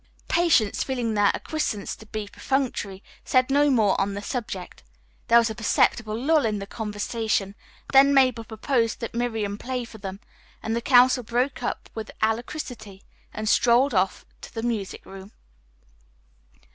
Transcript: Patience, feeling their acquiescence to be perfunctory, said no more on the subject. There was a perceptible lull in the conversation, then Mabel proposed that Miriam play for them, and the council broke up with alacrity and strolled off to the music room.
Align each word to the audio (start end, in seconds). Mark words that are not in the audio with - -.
Patience, 0.29 0.81
feeling 0.81 1.13
their 1.13 1.29
acquiescence 1.35 1.95
to 1.97 2.07
be 2.07 2.27
perfunctory, 2.27 3.03
said 3.23 3.51
no 3.51 3.69
more 3.69 4.01
on 4.01 4.15
the 4.15 4.21
subject. 4.23 4.81
There 5.27 5.37
was 5.37 5.51
a 5.51 5.53
perceptible 5.53 6.19
lull 6.19 6.43
in 6.43 6.57
the 6.57 6.65
conversation, 6.65 7.53
then 7.93 8.11
Mabel 8.11 8.43
proposed 8.43 8.99
that 9.01 9.13
Miriam 9.13 9.59
play 9.59 9.85
for 9.85 9.99
them, 9.99 10.19
and 10.63 10.75
the 10.75 10.81
council 10.81 11.21
broke 11.21 11.61
up 11.61 11.87
with 11.93 12.09
alacrity 12.19 13.03
and 13.31 13.47
strolled 13.47 13.93
off 13.93 14.25
to 14.41 14.51
the 14.51 14.63
music 14.63 15.05
room. 15.05 15.33